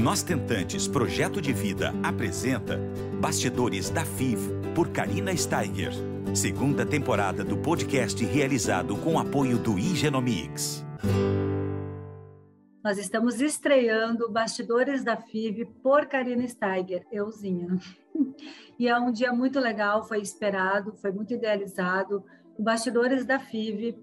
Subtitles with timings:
[0.00, 2.80] Nós Tentantes Projeto de Vida apresenta
[3.20, 5.92] Bastidores da FIV por Karina Steiger.
[6.34, 10.82] Segunda temporada do podcast realizado com apoio do Igenomics.
[12.82, 17.78] Nós estamos estreando Bastidores da FIV por Karina Steiger, euzinha.
[18.78, 22.24] E é um dia muito legal, foi esperado, foi muito idealizado.
[22.56, 24.02] O Bastidores da FIV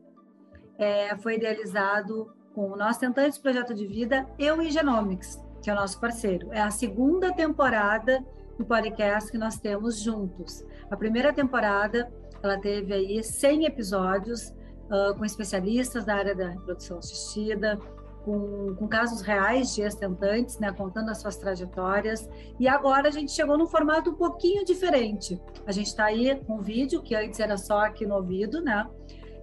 [0.78, 5.74] é, foi idealizado com o nosso Tentantes Projeto de Vida e o Igenomics que é
[5.74, 6.48] o nosso parceiro.
[6.54, 8.26] É a segunda temporada
[8.58, 10.64] do podcast que nós temos juntos.
[10.90, 12.10] A primeira temporada,
[12.42, 14.56] ela teve aí 100 episódios
[14.90, 17.78] uh, com especialistas da área da reprodução assistida,
[18.24, 22.30] com, com, casos reais de estentantes, né, contando as suas trajetórias.
[22.58, 25.38] E agora a gente chegou num formato um pouquinho diferente.
[25.66, 28.90] A gente está aí com vídeo, que antes era só aqui no ouvido, né?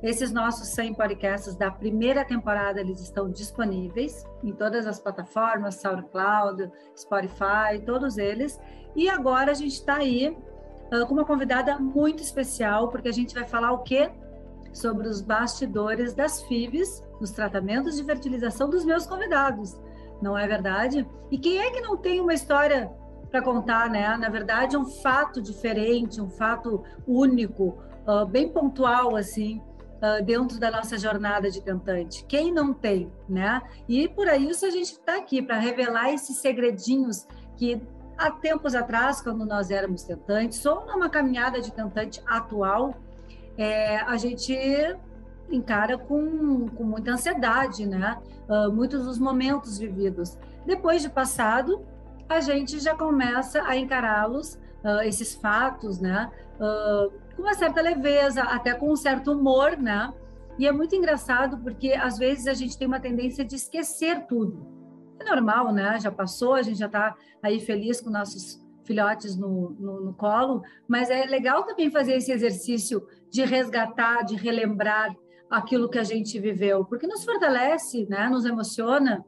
[0.05, 6.71] Esses nossos 100 podcasts da primeira temporada, eles estão disponíveis em todas as plataformas, SoundCloud,
[6.95, 8.61] Spotify, todos eles.
[8.95, 13.35] E agora a gente está aí uh, com uma convidada muito especial, porque a gente
[13.35, 14.11] vai falar o quê?
[14.75, 19.75] Sobre os bastidores das FIVs, nos tratamentos de fertilização dos meus convidados.
[20.21, 21.09] Não é verdade?
[21.31, 22.93] E quem é que não tem uma história
[23.31, 24.15] para contar, né?
[24.19, 29.63] Na verdade, um fato diferente, um fato único, uh, bem pontual, assim,
[30.05, 32.25] uh, dentro da nossa jornada de tentante.
[32.27, 33.63] Quem não tem, né?
[33.89, 37.81] E por isso a gente está aqui para revelar esses segredinhos que
[38.19, 42.95] há tempos atrás, quando nós éramos tentantes, ou numa caminhada de tentante atual,
[43.57, 44.55] é, a gente
[45.51, 48.19] encara com, com muita ansiedade, né?
[48.49, 50.39] Uh, muitos dos momentos vividos.
[50.67, 51.85] Depois de passado,
[52.29, 56.31] a gente já começa a encará-los, uh, esses fatos, né?
[56.55, 60.13] Uh, com uma certa leveza, até com um certo humor, né?
[60.59, 64.67] E é muito engraçado porque às vezes a gente tem uma tendência de esquecer tudo.
[65.19, 65.99] É normal, né?
[66.01, 70.63] Já passou, a gente já está aí feliz com nossos filhotes no, no, no, colo,
[70.87, 75.15] mas é legal também fazer esse exercício de resgatar, de relembrar
[75.51, 78.29] aquilo que a gente viveu, porque nos fortalece, né?
[78.29, 79.25] Nos emociona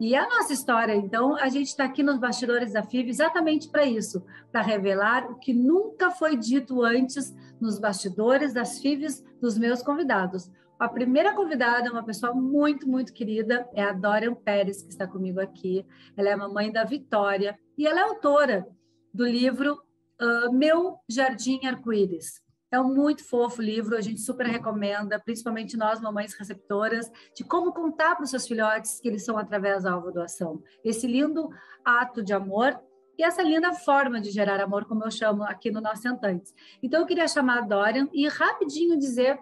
[0.00, 3.84] e a nossa história, então, a gente está aqui nos bastidores da FIV exatamente para
[3.84, 9.82] isso, para revelar o que nunca foi dito antes nos bastidores das FIVs dos meus
[9.82, 10.50] convidados.
[10.78, 15.06] A primeira convidada é uma pessoa muito, muito querida, é a Dorian Pérez, que está
[15.06, 15.84] comigo aqui.
[16.16, 18.66] Ela é a mamãe da Vitória e ela é autora
[19.12, 19.82] do livro
[20.18, 22.40] uh, Meu Jardim Arco-Íris.
[22.70, 27.72] É um muito fofo livro, a gente super recomenda, principalmente nós, mamães receptoras, de como
[27.72, 30.62] contar para os seus filhotes que eles são através da alva doação.
[30.84, 31.50] Esse lindo
[31.84, 32.78] ato de amor
[33.20, 36.54] e essa linda forma de gerar amor, como eu chamo aqui no Nós Sentantes.
[36.82, 39.38] Então, eu queria chamar a Dorian e rapidinho dizer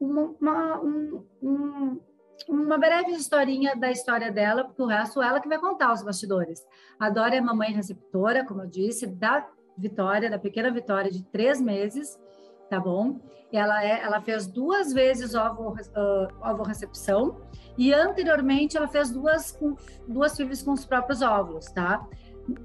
[0.00, 2.00] uma, uma, um, um,
[2.48, 6.02] uma breve historinha da história dela, porque o resto é ela que vai contar os
[6.02, 6.60] bastidores.
[6.98, 9.48] A Dorian é mamãe receptora, como eu disse, da
[9.78, 12.18] Vitória, da pequena Vitória de três meses,
[12.70, 13.20] tá bom?
[13.52, 17.40] Ela, é, ela fez duas vezes ovo, uh, recepção
[17.76, 19.76] e anteriormente ela fez duas, com,
[20.06, 22.06] duas filhas com os próprios óvulos, tá?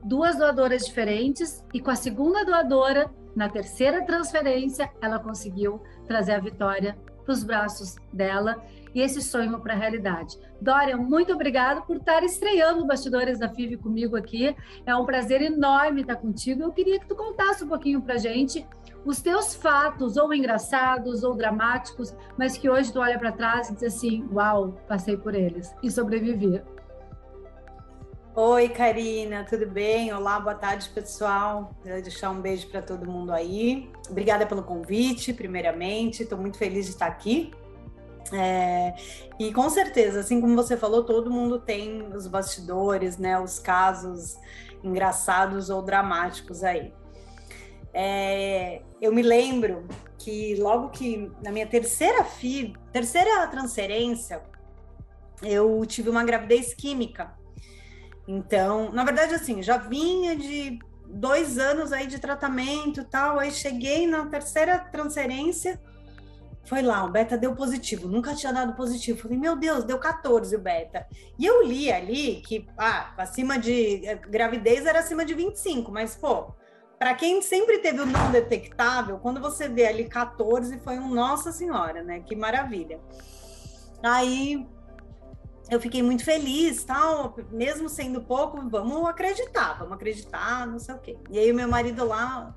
[0.04, 6.40] Duas doadoras diferentes e com a segunda doadora, na terceira transferência, ela conseguiu trazer a
[6.40, 6.96] vitória
[7.26, 8.64] para os braços dela
[8.96, 10.40] e esse sonho para a realidade.
[10.62, 14.56] Dória, muito obrigada por estar estreando Bastidores da FIV comigo aqui.
[14.86, 16.64] É um prazer enorme estar contigo.
[16.64, 18.66] Eu queria que tu contasse um pouquinho para gente
[19.04, 23.74] os teus fatos, ou engraçados ou dramáticos, mas que hoje tu olha para trás e
[23.74, 26.62] diz assim: Uau, passei por eles e sobrevivi.
[28.34, 30.12] Oi, Karina, tudo bem?
[30.14, 31.72] Olá, boa tarde, pessoal.
[31.84, 33.90] Quero deixar um beijo para todo mundo aí.
[34.10, 36.24] Obrigada pelo convite, primeiramente.
[36.24, 37.52] Estou muito feliz de estar aqui.
[38.34, 38.96] É,
[39.40, 43.40] e com certeza, assim como você falou, todo mundo tem os bastidores, né?
[43.40, 44.38] Os casos
[44.84, 46.94] engraçados ou dramáticos aí.
[47.94, 49.88] É, eu me lembro
[50.18, 52.26] que logo que na minha terceira
[52.92, 54.42] terceira transferência,
[55.42, 57.34] eu tive uma gravidez química.
[58.28, 64.08] Então, na verdade, assim, já vinha de dois anos aí de tratamento tal, aí cheguei
[64.08, 65.80] na terceira transferência,
[66.66, 69.22] foi lá, o beta deu positivo, nunca tinha dado positivo.
[69.22, 71.08] Falei, meu Deus, deu 14 o beta.
[71.38, 76.16] E eu li ali que, ah, acima de, eh, gravidez era acima de 25, mas,
[76.16, 76.54] pô,
[76.98, 81.52] para quem sempre teve o não detectável, quando você vê ali 14, foi um Nossa
[81.52, 82.22] Senhora, né?
[82.22, 83.00] Que maravilha.
[84.02, 84.66] Aí
[85.70, 91.00] eu fiquei muito feliz, tal, mesmo sendo pouco, vamos acreditar, vamos acreditar, não sei o
[91.00, 91.18] quê.
[91.30, 92.54] E aí o meu marido lá,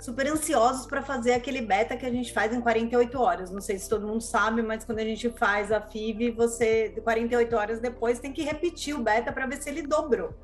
[0.00, 3.50] super ansiosos para fazer aquele beta que a gente faz em 48 horas.
[3.50, 7.56] Não sei se todo mundo sabe, mas quando a gente faz a FIV, você 48
[7.56, 10.34] horas depois tem que repetir o beta para ver se ele dobrou.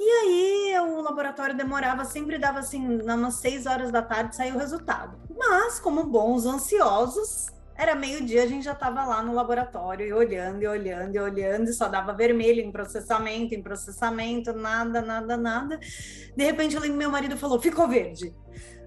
[0.00, 4.58] E aí o laboratório demorava, sempre dava assim, umas seis horas da tarde saiu o
[4.58, 5.18] resultado.
[5.36, 7.48] Mas, como bons ansiosos,
[7.78, 11.70] era meio-dia, a gente já estava lá no laboratório e olhando, e olhando, e olhando,
[11.70, 15.78] e só dava vermelho em processamento, em processamento, nada, nada, nada.
[16.36, 18.34] De repente, eu lembro meu marido falou: ficou verde.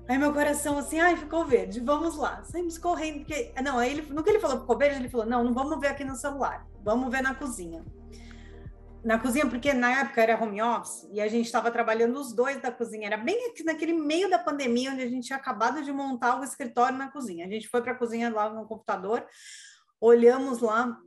[0.10, 2.44] Aí meu coração assim, ai, ficou verde, vamos lá.
[2.44, 3.54] Saímos correndo, porque.
[3.64, 5.88] Não, aí ele, no que ele falou ficou verde, ele falou: não, não vamos ver
[5.88, 7.82] aqui no celular, vamos ver na cozinha
[9.04, 12.62] na cozinha, porque na época era home office e a gente estava trabalhando os dois
[12.62, 13.08] da cozinha.
[13.08, 16.44] Era bem aqui naquele meio da pandemia, onde a gente tinha acabado de montar o
[16.44, 17.46] escritório na cozinha.
[17.46, 19.26] A gente foi para a cozinha lá no computador,
[20.00, 20.98] olhamos lá.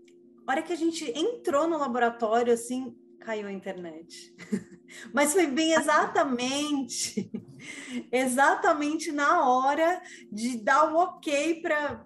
[0.47, 4.35] A hora que a gente entrou no laboratório, assim, caiu a internet.
[5.13, 7.31] Mas foi bem exatamente,
[8.13, 10.01] exatamente na hora
[10.31, 12.05] de dar o ok para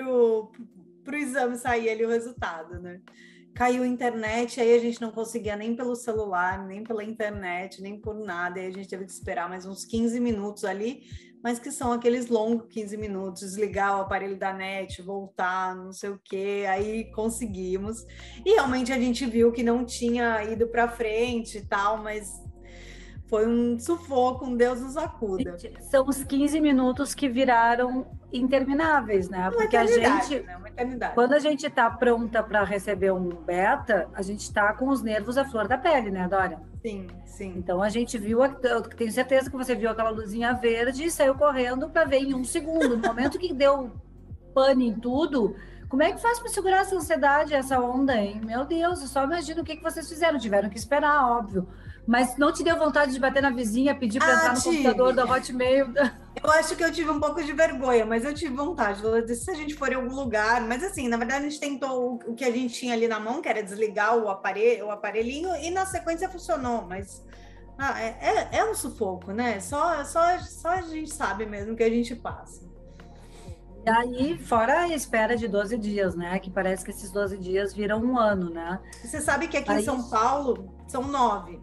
[0.00, 0.50] o
[1.12, 3.00] exame sair ali o resultado, né?
[3.54, 8.00] Caiu a internet, aí a gente não conseguia nem pelo celular, nem pela internet, nem
[8.00, 11.02] por nada, aí a gente teve que esperar mais uns 15 minutos ali,
[11.42, 16.10] mas que são aqueles longos 15 minutos, desligar o aparelho da net, voltar, não sei
[16.10, 18.04] o que, aí conseguimos.
[18.44, 22.41] E realmente a gente viu que não tinha ido para frente e tal, mas
[23.32, 25.56] foi um sufoco, um Deus nos acuda.
[25.80, 29.48] São os 15 minutos que viraram intermináveis, né?
[29.48, 31.12] Uma Porque a gente, né?
[31.14, 35.38] quando a gente está pronta para receber um beta, a gente está com os nervos
[35.38, 36.60] à flor da pele, né, Dória?
[36.82, 37.54] Sim, sim.
[37.56, 41.34] Então a gente viu, eu tenho certeza que você viu aquela luzinha verde e saiu
[41.34, 42.98] correndo para ver em um segundo.
[42.98, 43.92] No momento que deu
[44.52, 45.56] pane em tudo,
[45.88, 48.42] como é que faz para segurar essa ansiedade, essa onda, hein?
[48.44, 50.38] Meu Deus, eu só imagino o que, que vocês fizeram.
[50.38, 51.66] Tiveram que esperar, óbvio.
[52.06, 54.76] Mas não te deu vontade de bater na vizinha, pedir para ah, entrar no tive.
[54.76, 55.86] computador da Hotmail?
[56.42, 59.00] Eu acho que eu tive um pouco de vergonha, mas eu tive vontade.
[59.36, 62.34] Se a gente for em algum lugar, mas assim, na verdade a gente tentou o
[62.34, 65.70] que a gente tinha ali na mão, que era desligar o, aparelho, o aparelhinho, e
[65.70, 67.22] na sequência funcionou, mas
[67.78, 69.60] ah, é, é, é, um sufoco, né?
[69.60, 72.62] Só, só, só a gente sabe mesmo que a gente passa.
[73.84, 76.38] E aí, fora a espera de 12 dias, né?
[76.38, 78.80] Que parece que esses 12 dias viram um ano, né?
[79.04, 79.82] Você sabe que aqui aí...
[79.82, 81.60] em São Paulo são nove.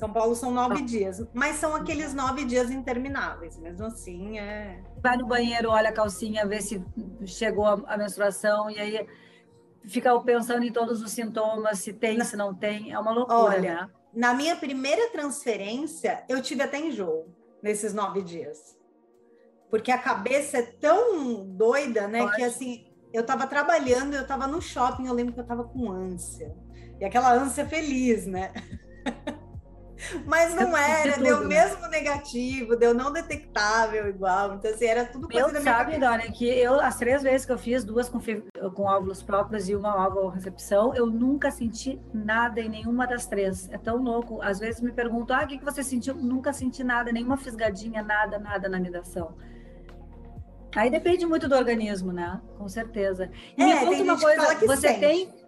[0.00, 0.82] São Paulo são nove ah.
[0.82, 3.58] dias, mas são aqueles nove dias intermináveis.
[3.58, 4.82] Mesmo assim, é.
[5.02, 6.82] Vai no banheiro, olha a calcinha, vê se
[7.26, 9.06] chegou a, a menstruação, e aí
[9.84, 12.92] fica pensando em todos os sintomas, se tem, se não tem.
[12.92, 13.90] É uma loucura, olha, né?
[14.14, 17.26] Na minha primeira transferência, eu tive até enjoo
[17.62, 18.78] nesses nove dias.
[19.68, 22.22] Porque a cabeça é tão doida, né?
[22.22, 22.36] Pode.
[22.36, 25.92] Que assim, eu estava trabalhando, eu estava no shopping, eu lembro que eu estava com
[25.92, 26.56] ânsia.
[26.98, 28.50] E aquela ânsia feliz, né?
[30.26, 31.46] Mas não era, tudo, deu né?
[31.46, 34.54] mesmo negativo, deu não detectável igual.
[34.54, 37.46] Então, assim, era tudo coisa eu da minha sabe, Dona, que eu, as três vezes
[37.46, 38.20] que eu fiz, duas com,
[38.74, 43.68] com óvulos próprios e uma óvulo recepção, eu nunca senti nada em nenhuma das três.
[43.70, 44.40] É tão louco.
[44.42, 46.14] Às vezes me perguntam, ah, o que, que você sentiu?
[46.14, 49.34] Nunca senti nada, nenhuma fisgadinha, nada, nada na anidação.
[50.74, 52.40] Aí depende muito do organismo, né?
[52.56, 53.28] Com certeza.
[53.58, 55.00] E é, me conta uma coisa, você sente.
[55.00, 55.39] tem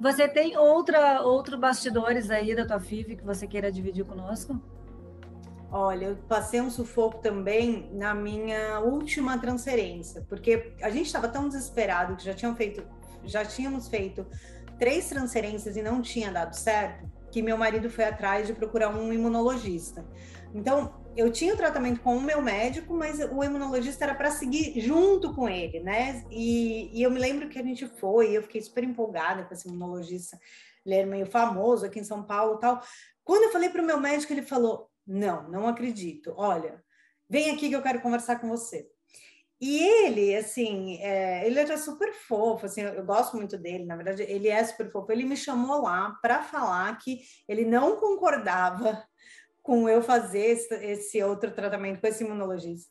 [0.00, 4.58] você tem outra, outro bastidores aí da tua FIV que você queira dividir conosco?
[5.70, 11.48] Olha, eu passei um sufoco também na minha última transferência, porque a gente estava tão
[11.48, 12.82] desesperado que já tinham feito,
[13.24, 14.26] já tínhamos feito
[14.78, 19.12] três transferências e não tinha dado certo, que meu marido foi atrás de procurar um
[19.12, 20.04] imunologista.
[20.52, 24.80] Então, eu tinha o tratamento com o meu médico, mas o imunologista era para seguir
[24.80, 26.24] junto com ele, né?
[26.30, 29.68] E, e, eu me lembro que a gente foi, eu fiquei super empolgada com esse
[29.68, 30.38] imunologista,
[30.84, 32.82] ele era meio famoso aqui em São Paulo tal.
[33.24, 36.82] Quando eu falei para o meu médico, ele falou: Não, não acredito, olha,
[37.28, 38.88] vem aqui que eu quero conversar com você.
[39.60, 44.22] E ele, assim, é, ele era super fofo, assim, eu gosto muito dele, na verdade,
[44.22, 45.12] ele é super fofo.
[45.12, 49.04] Ele me chamou lá para falar que ele não concordava
[49.70, 52.90] com eu fazer esse, esse outro tratamento com esse imunologista.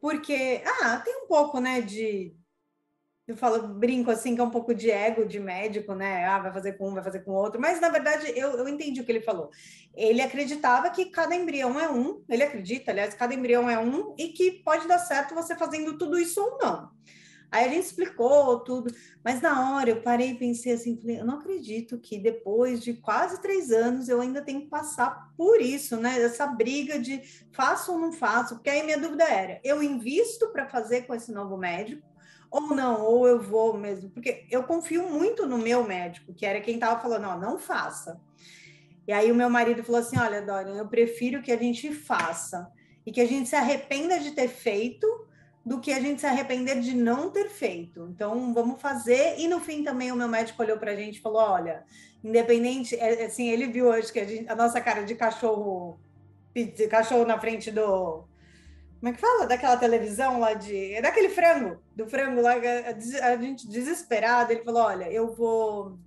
[0.00, 2.32] Porque, ah, tem um pouco, né, de,
[3.26, 6.24] eu falo, brinco assim, que é um pouco de ego de médico, né?
[6.24, 7.60] Ah, vai fazer com um, vai fazer com outro.
[7.60, 9.50] Mas, na verdade, eu, eu entendi o que ele falou.
[9.96, 14.28] Ele acreditava que cada embrião é um, ele acredita, aliás, cada embrião é um, e
[14.28, 16.88] que pode dar certo você fazendo tudo isso ou não.
[17.52, 18.90] Aí gente explicou tudo,
[19.22, 22.94] mas na hora eu parei e pensei assim, falei, eu não acredito que depois de
[22.94, 26.18] quase três anos eu ainda tenho que passar por isso, né?
[26.18, 27.20] Essa briga de
[27.52, 31.30] faço ou não faço, porque aí minha dúvida era, eu invisto para fazer com esse
[31.30, 32.08] novo médico
[32.50, 36.60] ou não, ou eu vou mesmo, porque eu confio muito no meu médico, que era
[36.60, 38.18] quem estava falando, ó, não faça.
[39.06, 42.70] E aí o meu marido falou assim, olha, Dorian, eu prefiro que a gente faça
[43.04, 45.06] e que a gente se arrependa de ter feito
[45.64, 48.08] do que a gente se arrepender de não ter feito.
[48.10, 49.38] Então, vamos fazer.
[49.38, 51.84] E no fim também o meu médico olhou para a gente e falou: olha,
[52.22, 55.98] independente, é, assim, ele viu hoje que a, gente, a nossa cara de cachorro,
[56.54, 58.24] de cachorro na frente do.
[58.98, 59.46] Como é que fala?
[59.46, 60.94] Daquela televisão lá de.
[60.94, 65.98] É daquele frango, do frango lá, a gente desesperado, ele falou: olha, eu vou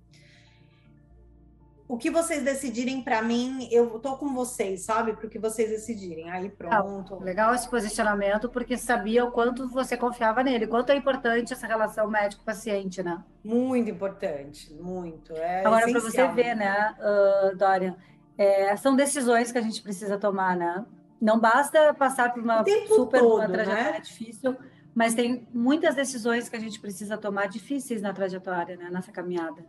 [1.88, 5.12] o que vocês decidirem para mim, eu tô com vocês, sabe?
[5.12, 6.30] Para o que vocês decidirem.
[6.30, 7.22] Aí pronto.
[7.22, 12.08] Legal esse posicionamento, porque sabia o quanto você confiava nele, quanto é importante essa relação
[12.08, 13.22] médico-paciente, né?
[13.44, 15.32] Muito importante, muito.
[15.34, 17.96] É Agora, para você ver, né, uh, Dória,
[18.36, 20.84] é, são decisões que a gente precisa tomar, né?
[21.20, 24.00] Não basta passar por uma super todo, uma trajetória né?
[24.00, 24.56] difícil,
[24.94, 29.64] mas tem muitas decisões que a gente precisa tomar difíceis na trajetória, né, nessa caminhada.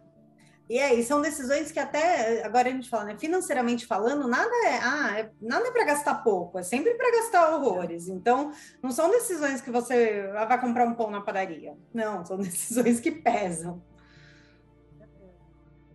[0.69, 4.79] E aí, são decisões que até, agora a gente fala, né, financeiramente falando, nada é,
[4.81, 8.09] ah, é, nada é para gastar pouco, é sempre para gastar horrores.
[8.09, 8.51] Então,
[8.83, 11.73] não são decisões que você ah, vai comprar um pão na padaria.
[11.93, 13.81] Não, são decisões que pesam.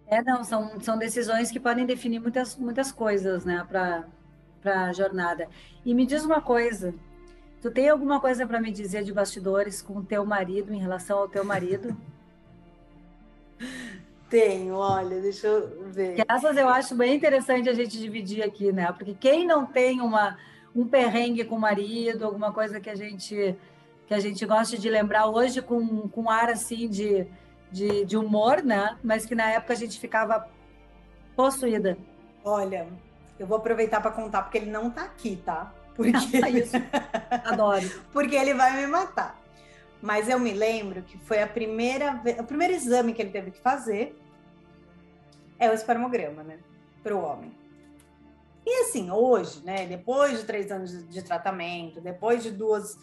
[0.07, 4.07] É, não, são, são decisões que podem definir muitas, muitas coisas, né, para
[4.64, 5.49] a jornada.
[5.85, 6.95] E me diz uma coisa,
[7.61, 11.19] tu tem alguma coisa para me dizer de bastidores com o teu marido, em relação
[11.19, 11.95] ao teu marido?
[14.33, 16.25] Tenho, olha, deixa eu ver.
[16.27, 18.91] essas eu acho bem interessante a gente dividir aqui, né?
[18.91, 20.39] Porque quem não tem uma,
[20.75, 23.55] um perrengue com o marido, alguma coisa que a gente
[24.07, 27.27] que a gente gosta de lembrar hoje com, com ar assim de,
[27.71, 28.97] de, de humor, né?
[29.05, 30.49] Mas que na época a gente ficava
[31.37, 31.99] possuída.
[32.43, 32.89] Olha,
[33.39, 35.75] eu vou aproveitar para contar porque ele não tá aqui, tá?
[35.95, 36.17] Porque
[36.57, 36.77] Isso.
[37.45, 37.87] Adoro.
[38.15, 39.39] porque ele vai me matar.
[40.01, 43.61] Mas eu me lembro que foi a primeira o primeiro exame que ele teve que
[43.61, 44.22] fazer
[45.59, 46.59] é o espermograma, né?
[47.03, 47.53] Para o homem.
[48.65, 49.87] E assim, hoje, né?
[49.87, 52.99] Depois de três anos de tratamento, depois de duas,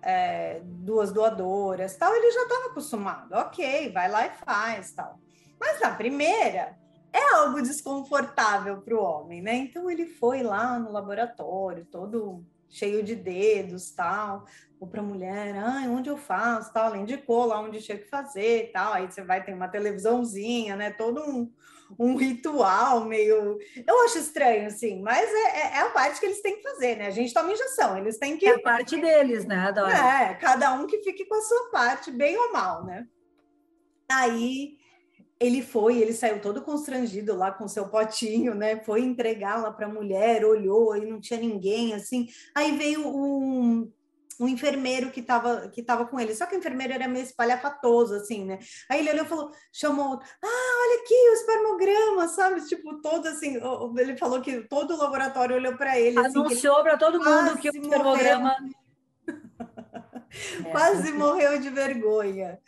[0.00, 3.32] é, duas doadoras, tal, ele já estava acostumado.
[3.32, 5.18] Ok, vai lá e faz, tal.
[5.60, 6.76] Mas na primeira,
[7.12, 9.54] é algo desconfortável para o homem, né?
[9.56, 14.46] Então ele foi lá no laboratório, todo cheio de dedos, tal,
[14.80, 18.70] ou para mulher, ah, onde eu faço, tal, ela indicou lá onde tinha que fazer,
[18.72, 21.52] tal, aí você vai ter uma televisãozinha, né, todo um,
[21.98, 23.58] um ritual meio.
[23.86, 26.96] Eu acho estranho, assim, mas é, é, é, a parte que eles têm que fazer,
[26.96, 27.06] né?
[27.06, 28.46] A gente toma injeção, eles têm que.
[28.46, 29.92] É a parte deles, né, Dora?
[29.92, 33.06] É, cada um que fique com a sua parte, bem ou mal, né?
[34.10, 34.76] Aí
[35.40, 38.76] ele foi, ele saiu todo constrangido lá com seu potinho, né?
[38.84, 42.28] Foi entregar lá para a mulher, olhou e não tinha ninguém, assim.
[42.54, 43.90] Aí veio um
[44.40, 46.34] um enfermeiro que estava que tava com ele.
[46.34, 48.58] Só que o enfermeiro era meio espalhafatoso, assim, né?
[48.88, 52.66] Aí ele olhou e falou, chamou, ah, olha aqui o espermograma, sabe?
[52.66, 53.58] Tipo, todo assim,
[53.98, 56.18] ele falou que todo o laboratório olhou para ele.
[56.18, 58.56] Assim, Anunciou para todo mundo que o espermograma...
[59.28, 62.58] é, quase morreu de vergonha.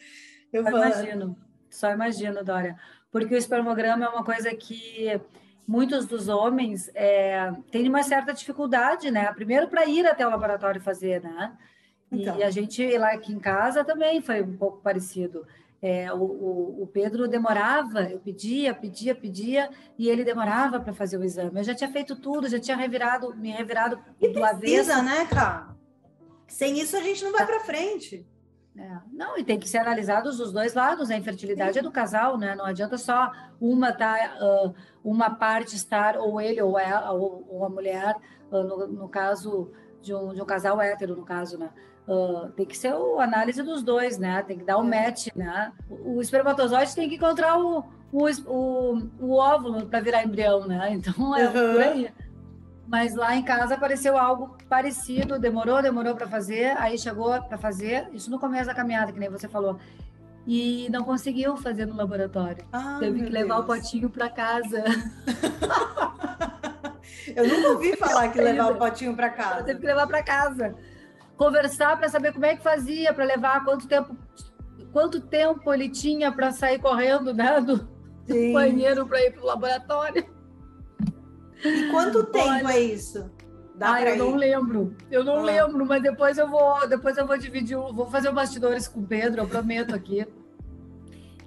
[0.53, 1.37] Eu só imagino,
[1.71, 2.79] só imagino, Dória.
[3.11, 5.21] Porque o espermograma é uma coisa que
[5.67, 9.33] muitos dos homens é, têm uma certa dificuldade, né?
[9.33, 11.57] Primeiro para ir até o laboratório fazer, né?
[12.11, 12.39] Então.
[12.39, 15.47] E a gente lá aqui em casa também foi um pouco parecido.
[15.83, 16.23] É, o,
[16.83, 19.69] o, Pedro demorava, eu pedia, pedia, pedia,
[19.99, 21.61] e ele demorava para fazer o exame.
[21.61, 25.03] Eu já tinha feito tudo, já tinha revirado, me revirado e do precisa, avesso.
[25.03, 25.77] né, cara?
[26.47, 28.27] Sem isso a gente não vai para frente.
[28.77, 28.99] É.
[29.13, 31.79] Não, e tem que ser analisados os dois lados, a infertilidade Sim.
[31.79, 32.57] é do casal, né?
[32.57, 37.65] Não adianta só uma tá, uh, uma parte estar, ou ele ou ela, ou, ou
[37.65, 38.17] a mulher,
[38.51, 39.71] uh, no, no, caso
[40.03, 41.71] de um, de um casal hétero, no caso, né?
[42.07, 44.43] Uh, tem que ser a análise dos dois, né?
[44.43, 45.05] Tem que dar o um é.
[45.07, 45.73] match, né?
[45.89, 50.93] O, o espermatozoide tem que encontrar o, o, o, o óvulo para virar embrião, né?
[50.93, 51.53] Então é uhum.
[51.53, 52.13] por aí.
[52.87, 58.09] Mas lá em casa apareceu algo parecido, demorou, demorou para fazer, aí chegou para fazer,
[58.13, 59.79] isso no começo da caminhada, que nem você falou.
[60.47, 62.65] E não conseguiu fazer no laboratório.
[62.71, 63.65] Ah, Teve que levar Deus.
[63.65, 64.85] o potinho para casa.
[67.35, 69.65] Eu nunca ouvi falar que levar o potinho para casa.
[69.65, 70.75] Teve que levar para casa.
[71.37, 74.15] Conversar para saber como é que fazia, para levar quanto tempo
[74.93, 79.47] quanto tempo ele tinha para sair correndo né, do, do banheiro para ir para o
[79.47, 80.25] laboratório.
[81.65, 83.31] E quanto tempo Olha, é isso?
[83.75, 84.19] Dá ah, eu ir?
[84.19, 84.95] não lembro.
[85.11, 85.43] Eu não ah.
[85.43, 89.07] lembro, mas depois eu vou, depois eu vou dividir, vou fazer um bastidores com o
[89.07, 90.27] Pedro, eu prometo aqui.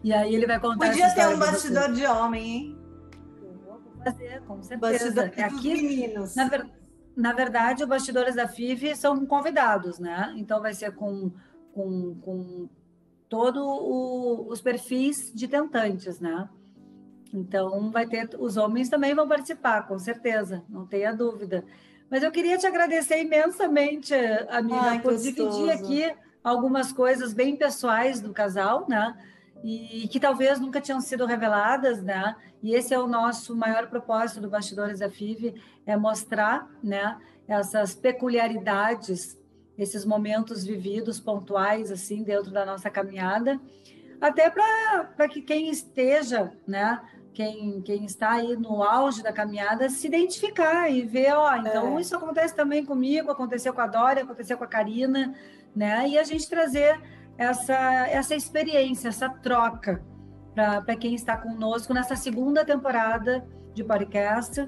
[0.03, 2.77] E aí ele vai contar Podia ter um bastidor de homem, hein?
[3.65, 5.25] vou fazer, com certeza.
[5.25, 6.36] Aqui, meninos.
[6.36, 6.69] Na, ver,
[7.15, 10.33] na verdade, os bastidores da FIV são convidados, né?
[10.38, 11.31] Então vai ser com,
[11.74, 12.69] com, com
[13.29, 13.63] todos
[14.50, 16.47] os perfis de tentantes, né?
[17.34, 21.63] Então, vai ter, os homens também vão participar, com certeza, não tenha dúvida.
[22.10, 24.13] Mas eu queria te agradecer imensamente,
[24.50, 25.34] amiga, Ai, por gostoso.
[25.34, 29.15] dividir aqui algumas coisas bem pessoais do casal, né?
[29.63, 32.36] E que talvez nunca tinham sido reveladas, né?
[32.63, 35.55] E esse é o nosso maior propósito do Bastidores da FIV,
[35.86, 37.17] é mostrar, né?
[37.48, 39.38] Essas peculiaridades,
[39.77, 43.60] esses momentos vividos, pontuais, assim, dentro da nossa caminhada,
[44.22, 47.01] até para que quem esteja, né?
[47.38, 52.01] Quem, quem está aí no auge da caminhada se identificar e ver, ó, então É.
[52.01, 55.36] isso acontece também comigo, aconteceu com a Dória, aconteceu com a Karina,
[55.75, 56.08] né?
[56.10, 57.00] E a gente trazer
[57.38, 60.03] essa, essa experiência, essa troca
[60.56, 64.67] para quem está conosco nessa segunda temporada de podcast.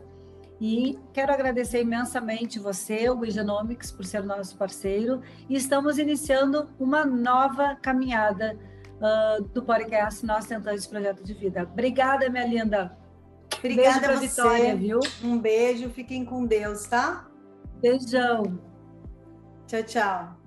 [0.61, 5.23] E quero agradecer imensamente você, o Genomics, por ser nosso parceiro.
[5.49, 8.55] E estamos iniciando uma nova caminhada
[8.99, 11.63] uh, do podcast Nós Tentamos Projeto de Vida.
[11.63, 12.97] Obrigada, minha linda.
[13.57, 14.27] Obrigada Beijo você.
[14.27, 14.99] Vitória, viu?
[15.23, 17.27] Um beijo, fiquem com Deus, tá?
[17.81, 18.59] Beijão.
[19.67, 20.38] Tchau, tchau.